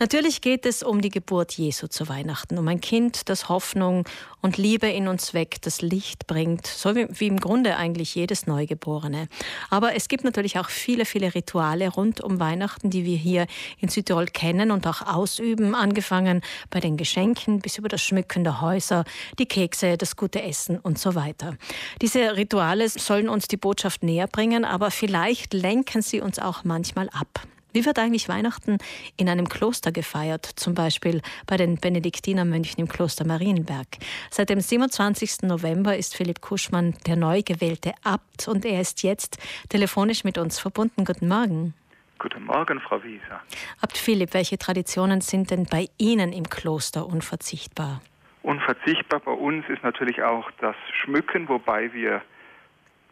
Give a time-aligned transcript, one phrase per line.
[0.00, 4.08] Natürlich geht es um die Geburt Jesu zu Weihnachten, um ein Kind, das Hoffnung
[4.40, 8.46] und Liebe in uns weckt, das Licht bringt, so wie, wie, im Grunde eigentlich jedes
[8.46, 9.28] Neugeborene.
[9.68, 13.46] Aber es gibt natürlich auch viele, viele Rituale rund um Weihnachten, die wir hier
[13.78, 16.40] in Südtirol kennen und auch ausüben, angefangen
[16.70, 19.04] bei den Geschenken bis über das Schmücken der Häuser,
[19.38, 21.58] die Kekse, das gute Essen und so weiter.
[22.00, 27.10] Diese Rituale sollen uns die Botschaft näher bringen, aber vielleicht lenken sie uns auch manchmal
[27.10, 27.46] ab.
[27.72, 28.78] Wie wird eigentlich Weihnachten
[29.16, 33.86] in einem Kloster gefeiert, zum Beispiel bei den Benediktinermönchen im Kloster Marienberg?
[34.30, 35.42] Seit dem 27.
[35.42, 40.58] November ist Philipp Kuschmann der neu gewählte Abt und er ist jetzt telefonisch mit uns
[40.58, 41.04] verbunden.
[41.04, 41.74] Guten Morgen.
[42.18, 43.40] Guten Morgen, Frau Wieser.
[43.80, 48.02] Abt Philipp, welche Traditionen sind denn bei Ihnen im Kloster unverzichtbar?
[48.42, 52.22] Unverzichtbar bei uns ist natürlich auch das Schmücken, wobei wir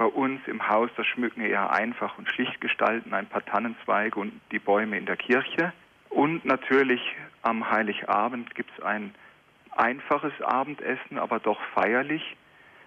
[0.00, 4.32] bei uns im Haus das Schmücken eher einfach und schlicht gestalten, ein paar Tannenzweige und
[4.50, 5.74] die Bäume in der Kirche.
[6.08, 7.02] Und natürlich
[7.42, 9.14] am Heiligabend gibt es ein
[9.76, 12.34] einfaches Abendessen, aber doch feierlich,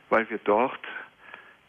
[0.10, 0.80] weil wir dort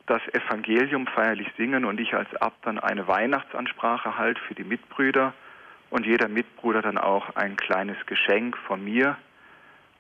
[0.07, 5.35] das Evangelium feierlich singen und ich als Abt dann eine Weihnachtsansprache halte für die Mitbrüder
[5.91, 9.19] und jeder Mitbruder dann auch ein kleines Geschenk von mir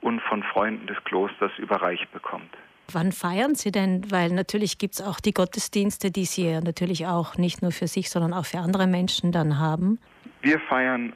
[0.00, 2.56] und von Freunden des Klosters überreicht bekommt.
[2.94, 4.10] Wann feiern Sie denn?
[4.10, 7.88] Weil natürlich gibt es auch die Gottesdienste, die Sie ja natürlich auch nicht nur für
[7.88, 9.98] sich, sondern auch für andere Menschen dann haben.
[10.42, 11.12] Wir feiern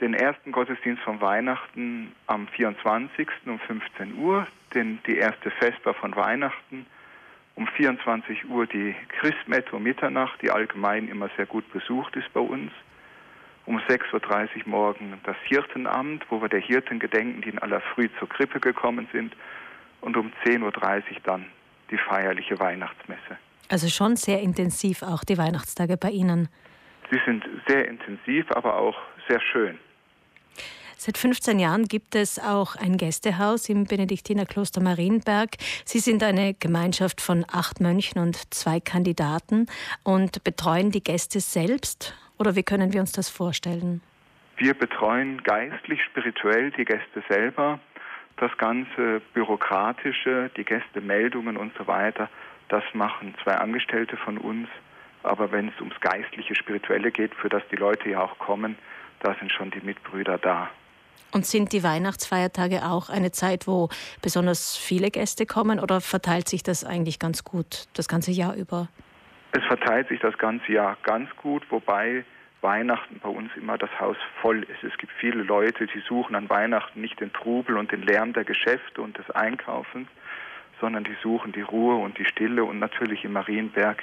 [0.00, 3.28] den ersten Gottesdienst von Weihnachten am 24.
[3.46, 6.86] um 15 Uhr, den, die erste Vesper von Weihnachten.
[7.56, 12.40] Um 24 Uhr die Christmette um Mitternacht, die allgemein immer sehr gut besucht ist bei
[12.40, 12.72] uns.
[13.66, 18.08] Um 6.30 Uhr morgen das Hirtenamt, wo wir der Hirten gedenken, die in aller Früh
[18.18, 19.34] zur Krippe gekommen sind
[20.04, 21.46] und um 10.30 Uhr dann
[21.90, 23.38] die feierliche Weihnachtsmesse.
[23.68, 26.48] Also schon sehr intensiv auch die Weihnachtstage bei Ihnen.
[27.10, 28.96] Sie sind sehr intensiv, aber auch
[29.28, 29.78] sehr schön.
[30.96, 35.50] Seit 15 Jahren gibt es auch ein Gästehaus im Benediktinerkloster Marienberg.
[35.84, 39.66] Sie sind eine Gemeinschaft von acht Mönchen und zwei Kandidaten
[40.02, 42.14] und betreuen die Gäste selbst.
[42.38, 44.02] Oder wie können wir uns das vorstellen?
[44.56, 47.80] Wir betreuen geistlich, spirituell die Gäste selber
[48.36, 52.28] das ganze Bürokratische, die Gästemeldungen und so weiter,
[52.68, 54.68] das machen zwei Angestellte von uns.
[55.22, 58.76] Aber wenn es ums geistliche, spirituelle geht, für das die Leute ja auch kommen,
[59.20, 60.68] da sind schon die Mitbrüder da.
[61.32, 63.88] Und sind die Weihnachtsfeiertage auch eine Zeit, wo
[64.22, 68.88] besonders viele Gäste kommen oder verteilt sich das eigentlich ganz gut das ganze Jahr über?
[69.52, 72.24] Es verteilt sich das ganze Jahr ganz gut, wobei
[72.64, 74.82] Weihnachten bei uns immer das Haus voll ist.
[74.82, 78.44] Es gibt viele Leute, die suchen an Weihnachten nicht den Trubel und den Lärm der
[78.44, 80.08] Geschäfte und des Einkaufens,
[80.80, 84.02] sondern die suchen die Ruhe und die Stille und natürlich im Marienberg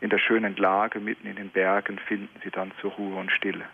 [0.00, 3.64] in der schönen Lage mitten in den Bergen finden sie dann zur Ruhe und Stille.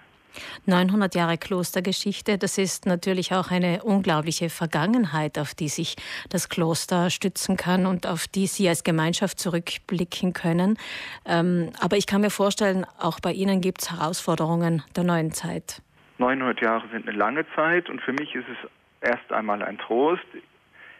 [0.66, 5.96] 900 Jahre Klostergeschichte, das ist natürlich auch eine unglaubliche Vergangenheit, auf die sich
[6.30, 10.78] das Kloster stützen kann und auf die Sie als Gemeinschaft zurückblicken können.
[11.26, 15.82] Ähm, aber ich kann mir vorstellen, auch bei Ihnen gibt es Herausforderungen der neuen Zeit.
[16.18, 18.70] 900 Jahre sind eine lange Zeit und für mich ist es
[19.00, 20.22] erst einmal ein Trost.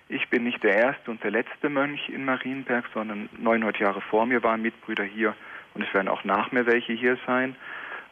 [0.08, 4.26] Ich bin nicht der erste und der letzte Mönch in Marienberg, sondern 900 Jahre vor
[4.26, 5.34] mir waren Mitbrüder hier
[5.74, 7.56] und es werden auch nach mir welche hier sein.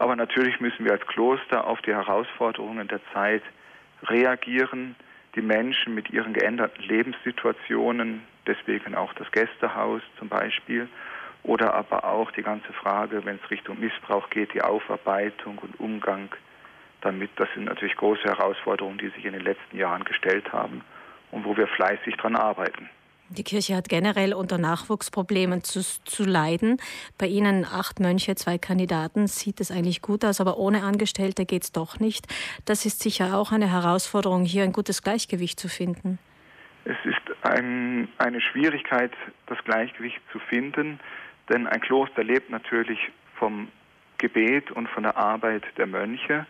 [0.01, 3.43] Aber natürlich müssen wir als Kloster auf die Herausforderungen der Zeit
[4.05, 4.97] reagieren,
[5.35, 10.89] die Menschen mit ihren geänderten Lebenssituationen, deswegen auch das Gästehaus zum Beispiel,
[11.43, 16.31] oder aber auch die ganze Frage, wenn es Richtung Missbrauch geht, die Aufarbeitung und Umgang
[17.03, 17.33] damit.
[17.37, 20.81] Das sind natürlich große Herausforderungen, die sich in den letzten Jahren gestellt haben
[21.31, 22.89] und wo wir fleißig dran arbeiten.
[23.33, 26.79] Die Kirche hat generell unter Nachwuchsproblemen zu, zu leiden.
[27.17, 31.63] Bei Ihnen acht Mönche, zwei Kandidaten, sieht es eigentlich gut aus, aber ohne Angestellte geht
[31.63, 32.27] es doch nicht.
[32.65, 36.19] Das ist sicher auch eine Herausforderung, hier ein gutes Gleichgewicht zu finden.
[36.85, 39.13] Es ist ein, eine Schwierigkeit,
[39.47, 40.99] das Gleichgewicht zu finden,
[41.49, 42.99] denn ein Kloster lebt natürlich
[43.37, 43.69] vom
[44.19, 46.47] Gebet und von der Arbeit der Mönche.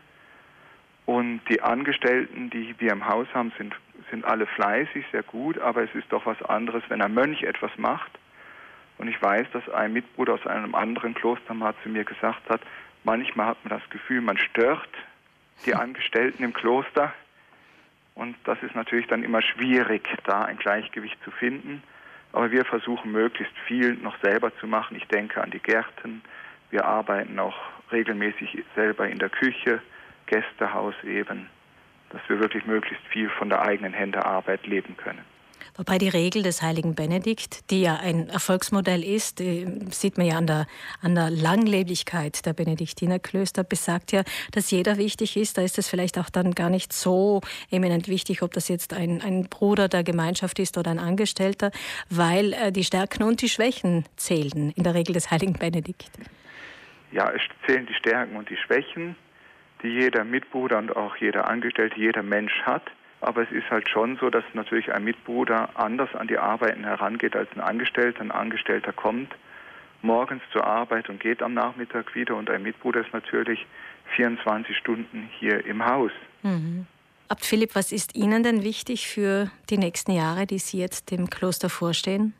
[1.04, 3.74] Und die Angestellten, die wir im Haus haben, sind
[4.10, 7.70] sind alle fleißig, sehr gut, aber es ist doch was anderes, wenn ein Mönch etwas
[7.76, 8.10] macht.
[8.98, 12.60] Und ich weiß, dass ein Mitbruder aus einem anderen Kloster mal zu mir gesagt hat,
[13.04, 14.88] manchmal hat man das Gefühl, man stört
[15.64, 17.12] die Angestellten im Kloster.
[18.14, 21.82] Und das ist natürlich dann immer schwierig, da ein Gleichgewicht zu finden.
[22.32, 24.96] Aber wir versuchen möglichst viel noch selber zu machen.
[24.96, 26.22] Ich denke an die Gärten.
[26.70, 27.56] Wir arbeiten auch
[27.90, 29.80] regelmäßig selber in der Küche,
[30.26, 31.48] Gästehaus eben
[32.40, 35.20] wir wirklich möglichst viel von der eigenen Hände Arbeit leben können.
[35.76, 40.46] Wobei die Regel des heiligen Benedikt, die ja ein Erfolgsmodell ist, sieht man ja an
[40.46, 40.66] der,
[41.00, 44.22] an der Langleblichkeit der Benediktinerklöster, besagt ja,
[44.52, 45.56] dass jeder wichtig ist.
[45.56, 47.40] Da ist es vielleicht auch dann gar nicht so
[47.70, 51.70] eminent wichtig, ob das jetzt ein, ein Bruder der Gemeinschaft ist oder ein Angestellter,
[52.10, 56.10] weil äh, die Stärken und die Schwächen zählen in der Regel des heiligen Benedikt.
[57.12, 59.16] Ja, es zählen die Stärken und die Schwächen,
[59.82, 62.82] die jeder Mitbruder und auch jeder Angestellte, jeder Mensch hat.
[63.20, 67.36] Aber es ist halt schon so, dass natürlich ein Mitbruder anders an die Arbeiten herangeht
[67.36, 68.22] als ein Angestellter.
[68.22, 69.34] Ein Angestellter kommt
[70.02, 73.66] morgens zur Arbeit und geht am Nachmittag wieder und ein Mitbruder ist natürlich
[74.16, 76.12] 24 Stunden hier im Haus.
[76.42, 76.86] Mhm.
[77.28, 81.30] Abt Philipp, was ist Ihnen denn wichtig für die nächsten Jahre, die Sie jetzt dem
[81.30, 82.34] Kloster vorstehen?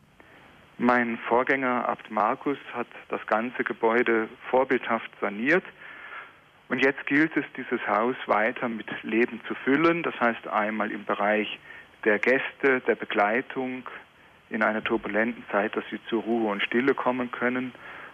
[0.79, 5.63] Mein Vorgänger Abt Markus hat das ganze Gebäude vorbildhaft saniert.
[6.71, 10.05] Und jetzt gilt es, dieses Haus weiter mit Leben zu füllen.
[10.05, 11.59] Das heißt einmal im Bereich
[12.05, 13.83] der Gäste, der Begleitung
[14.51, 17.73] in einer turbulenten Zeit, dass sie zur Ruhe und Stille kommen können.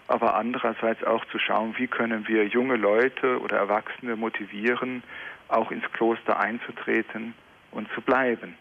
[0.09, 5.03] Aber andererseits auch zu schauen, wie können wir junge Leute oder Erwachsene motivieren,
[5.49, 7.35] auch ins Kloster einzutreten
[7.73, 8.55] und zu bleiben.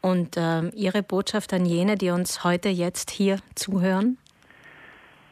[0.00, 4.16] Und äh, Ihre Botschaft an jene, die uns heute jetzt hier zuhören?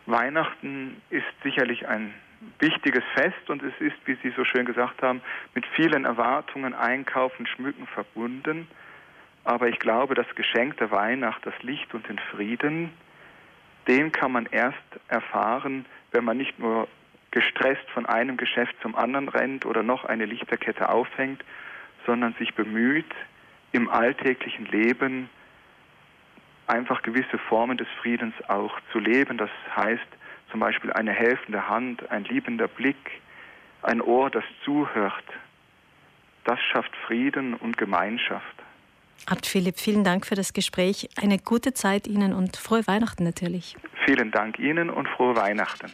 [0.04, 2.12] Weihnachten ist sicherlich ein
[2.58, 5.20] wichtiges Fest und es ist, wie Sie so schön gesagt haben,
[5.54, 8.66] mit vielen Erwartungen, Einkaufen, Schmücken verbunden.
[9.44, 12.90] Aber ich glaube, das Geschenk der Weihnacht, das Licht und den Frieden,
[13.88, 14.78] den kann man erst
[15.08, 16.88] erfahren, wenn man nicht nur
[17.30, 21.44] gestresst von einem Geschäft zum anderen rennt oder noch eine Lichterkette aufhängt,
[22.06, 23.12] sondern sich bemüht,
[23.72, 25.30] im alltäglichen Leben
[26.66, 29.38] einfach gewisse Formen des Friedens auch zu leben.
[29.38, 30.06] Das heißt,
[30.50, 33.20] zum Beispiel eine helfende Hand, ein liebender Blick,
[33.82, 35.24] ein Ohr, das zuhört.
[36.44, 38.44] Das schafft Frieden und Gemeinschaft.
[39.26, 41.08] Abt Philipp, vielen Dank für das Gespräch.
[41.20, 43.76] Eine gute Zeit Ihnen und frohe Weihnachten natürlich.
[44.06, 45.92] Vielen Dank Ihnen und frohe Weihnachten.